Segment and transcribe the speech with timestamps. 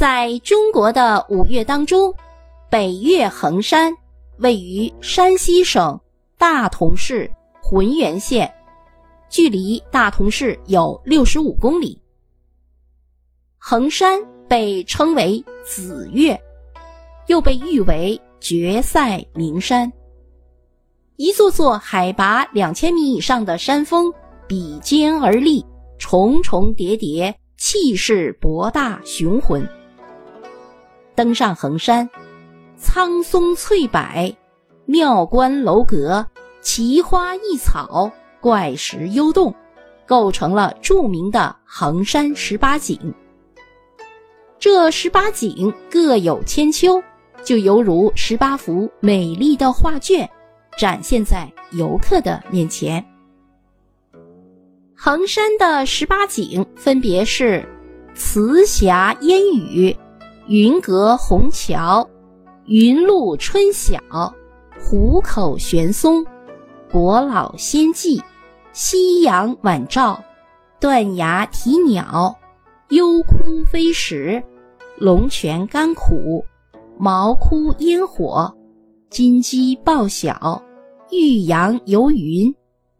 [0.00, 2.10] 在中国的五岳当中，
[2.70, 3.94] 北岳恒山
[4.38, 6.00] 位于山西省
[6.38, 7.30] 大同市
[7.62, 8.50] 浑源县，
[9.28, 12.00] 距离大同市有六十五公里。
[13.58, 14.18] 恒山
[14.48, 16.40] 被称为紫岳，
[17.26, 19.92] 又被誉为绝塞名山。
[21.16, 24.10] 一座座海拔两千米以上的山峰
[24.48, 25.62] 比肩而立，
[25.98, 29.62] 重重叠叠，气势博大雄浑。
[31.20, 32.08] 登上衡山，
[32.78, 34.34] 苍松翠柏、
[34.86, 36.26] 庙观楼阁、
[36.62, 39.54] 奇花异草、怪石幽洞，
[40.06, 43.12] 构成了著名的衡山十八景。
[44.58, 47.02] 这十八景各有千秋，
[47.44, 50.26] 就犹如十八幅美丽的画卷。
[50.78, 53.04] 展现在游客的面前。
[54.96, 57.68] 衡山的十八景分别是：
[58.14, 59.94] 慈霞烟雨、
[60.50, 62.10] 云阁虹桥、
[62.66, 64.00] 云路春晓、
[64.80, 66.26] 虎口悬松、
[66.90, 68.20] 国老仙迹、
[68.72, 70.20] 夕阳晚照、
[70.80, 72.36] 断崖啼鸟、
[72.88, 74.42] 幽窟飞石、
[74.98, 76.44] 龙泉甘苦、
[76.98, 78.52] 茅窟烟火。
[79.08, 80.60] 金鸡报晓，
[81.12, 82.52] 玉阳游云，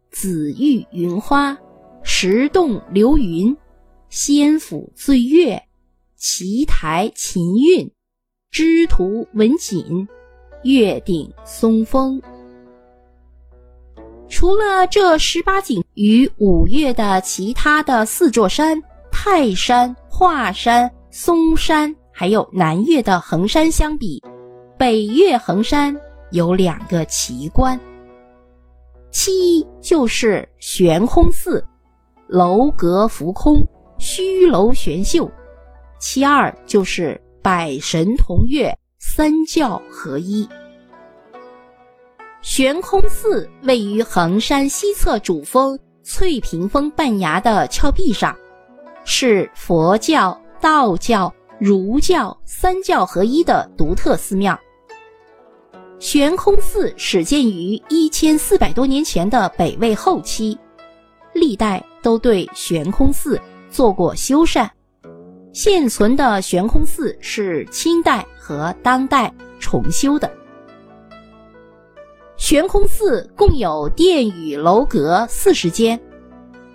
[0.09, 1.57] 紫玉云花，
[2.01, 3.53] 石洞流云，
[4.07, 5.61] 仙府醉月，
[6.21, 7.91] 奇台琴韵，
[8.51, 10.07] 枝图文锦，
[10.61, 12.21] 月顶松风。
[14.29, 18.79] 除了这十八景，与五岳的其他的四座山——
[19.11, 24.21] 泰山、华山、嵩山，还有南岳的衡山相比。
[24.77, 25.99] 北岳衡山
[26.29, 27.79] 有两个奇观，
[29.09, 31.65] 其一就是悬空寺，
[32.27, 35.27] 楼阁浮空，虚楼悬秀；
[36.01, 40.49] 其二就是百神同跃，三教合一。
[42.41, 48.35] 悬空寺位于衡山西侧主峰翠屏峰半崖的峭壁上，
[49.05, 54.59] 是佛教、道教、儒教三教合一的独特寺庙。
[55.99, 60.57] 悬空寺始建于一千四百多年前的北魏后期，
[61.31, 64.67] 历代都对悬空寺做过修缮。
[65.53, 70.31] 现存的悬空寺是清代和当代重修的。
[72.37, 75.99] 悬空寺共有殿宇楼阁四十间，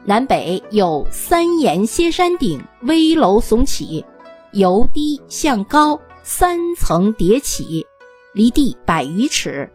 [0.05, 4.05] 南北有三檐歇山顶，危楼耸起，
[4.53, 7.85] 由低向高，三层叠起。
[8.33, 9.69] 离地百余尺，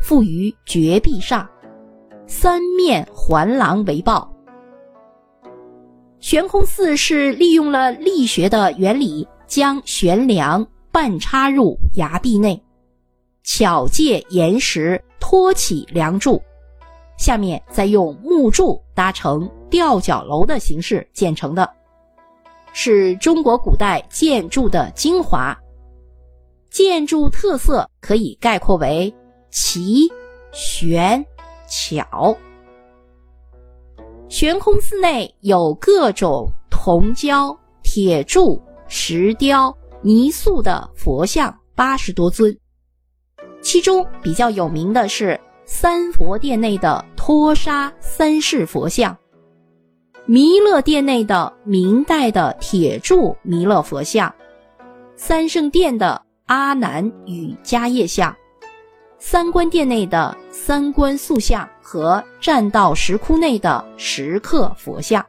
[0.00, 1.46] 附于绝壁上，
[2.26, 4.35] 三面环廊围抱。
[6.26, 12.60] 悬空寺是利用了力学的原理，将悬梁半插入崖壁内，
[13.44, 16.42] 巧借岩石托起梁柱，
[17.16, 21.70] 下面再用木柱搭成吊脚楼的形式建成的，
[22.72, 25.56] 是中国古代建筑的精华。
[26.72, 29.14] 建筑特色可以概括为
[29.52, 30.08] 奇、
[30.52, 31.24] 玄、
[31.68, 32.36] 巧。
[34.28, 42.56] 悬空寺内有各种铜雕、铁铸、石雕、泥塑的佛像八十多尊，
[43.60, 49.16] 其中比较有名的是三佛殿内的托沙三世佛像，
[50.26, 54.34] 弥勒殿内的明代的铁铸弥勒佛像，
[55.16, 56.22] 三圣殿的。
[56.46, 58.32] 阿难与迦叶像，
[59.18, 61.68] 三官殿内的三官塑像。
[61.88, 65.24] 和栈道石窟内的石刻佛像，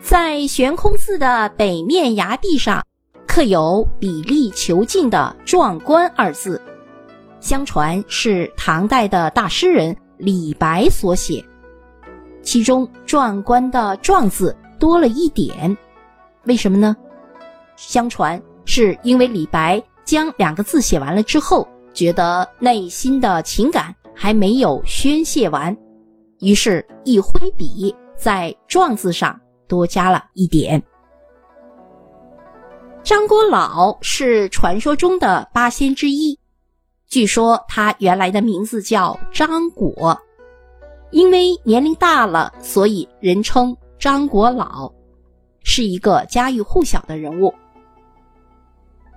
[0.00, 2.86] 在悬空寺的北面崖壁上
[3.26, 6.62] 刻有“比例遒劲”的“壮观”二字，
[7.40, 11.44] 相传是唐代的大诗人李白所写。
[12.40, 15.76] 其中“壮观”的“壮”字多了一点，
[16.44, 16.96] 为什么呢？
[17.74, 18.40] 相传。
[18.66, 25.76] 是因为李白将两个字写完了之后，觉得内心的情感还没有宣泄完，
[26.40, 29.38] 于是，一挥笔在“壮”字上
[29.68, 30.82] 多加了一点。
[33.02, 36.38] 张果老是传说中的八仙之一，
[37.06, 40.18] 据说他原来的名字叫张果，
[41.10, 44.90] 因为年龄大了，所以人称张果老，
[45.62, 47.52] 是一个家喻户晓的人物。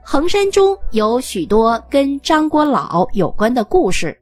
[0.04, 4.14] 衡山中有许多跟张果老有关的故事。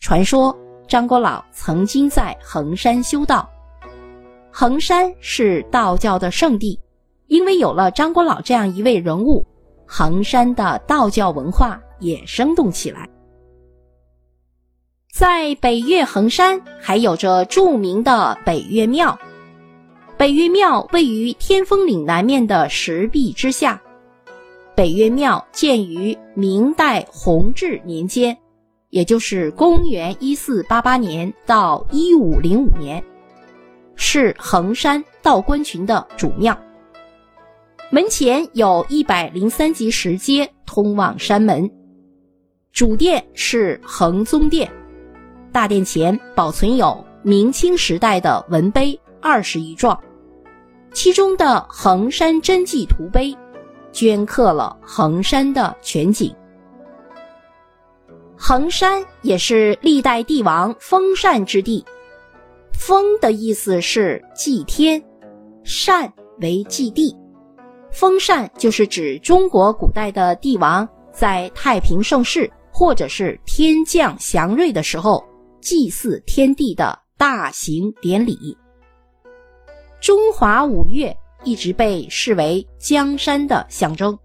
[0.00, 0.56] 传说
[0.88, 3.48] 张果老曾经在衡山修道。
[4.50, 6.80] 衡山是道教的圣地，
[7.28, 9.46] 因为有了张果老这样一位人物，
[9.86, 13.08] 衡山的道教文化也生动起来。
[15.12, 19.16] 在北岳衡山还有着著名的北岳庙。
[20.16, 23.80] 北岳庙位于天峰岭南面的石壁之下。
[24.74, 28.36] 北岳庙建于明代弘治年间，
[28.90, 33.02] 也就是公元一四八八年到一五零五年，
[33.94, 36.56] 是衡山道观群的主庙。
[37.88, 41.70] 门前有一百零三级石阶通往山门，
[42.72, 44.68] 主殿是衡宗殿，
[45.52, 49.96] 大殿前保存有明清时代的文碑二十余幢。
[50.92, 53.36] 其中的衡山真迹图碑，
[53.92, 56.34] 镌刻了衡山的全景。
[58.42, 61.84] 衡山也是历代帝王封禅之地，
[62.72, 65.00] 封的意思是祭天，
[65.62, 66.10] 禅
[66.40, 67.14] 为祭地。
[67.92, 75.22] 封禅就是指中国古代的帝王在太平盛世或者是天降祥瑞的时候，
[75.60, 78.56] 祭祀天地的大型典礼。
[80.00, 81.14] 中华五岳
[81.44, 84.18] 一直被视为江山的象征，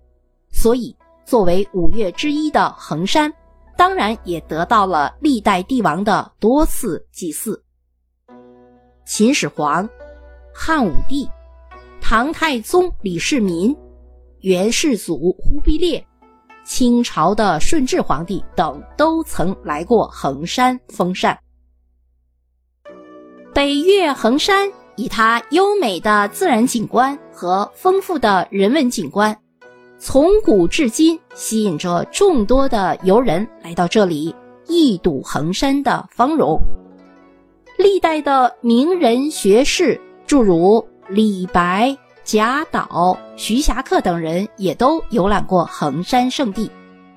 [0.53, 0.95] 所以
[1.25, 3.31] 作为五岳之一的衡山，
[3.77, 7.61] 当然也得到了历代帝王的多次祭祀。
[9.05, 9.87] 秦始皇、
[10.53, 11.29] 汉武帝、
[12.01, 13.75] 唐太宗李世民、
[14.39, 16.03] 元世祖忽必烈、
[16.63, 21.37] 清朝的顺治皇帝等都曾来过衡山封禅。
[23.53, 24.71] 北岳衡山。
[24.95, 29.37] 以它优美的自然景观和丰富的人文景观，
[30.07, 34.35] 从古至今吸引着众多的游人来到这里
[34.67, 36.61] 一睹衡山的芳容。
[37.75, 46.69] 历代的名人学士，诸如李白、贾岛、徐霞客等人，也都游览过衡山圣地，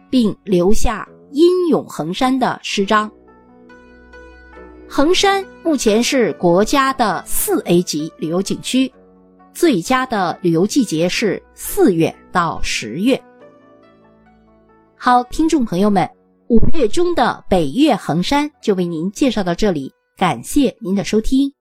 [0.09, 3.13] 并留下英勇衡山的诗章。
[4.89, 8.91] 衡山目前是国家的四 A 级旅游景区，
[9.53, 13.21] 最佳的旅游季节是四月到十月。
[14.97, 16.09] 好，听众朋友们，
[16.49, 21.58] 五月中的北岳恒山就为您介绍到这里，感谢您的收听。